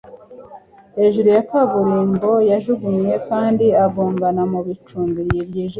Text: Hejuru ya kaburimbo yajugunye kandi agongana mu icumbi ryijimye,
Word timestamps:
Hejuru 0.99 1.27
ya 1.35 1.43
kaburimbo 1.49 2.29
yajugunye 2.49 3.13
kandi 3.29 3.65
agongana 3.85 4.41
mu 4.51 4.59
icumbi 4.73 5.19
ryijimye, 5.27 5.69